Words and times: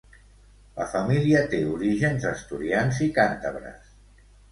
La 0.77 0.85
família 0.93 1.43
té 1.51 1.59
orígens 1.73 2.25
asturians 2.29 3.03
i 3.09 3.11
càntabres. 3.19 3.93